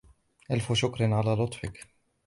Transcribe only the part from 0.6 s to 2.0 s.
شكر على لطفك.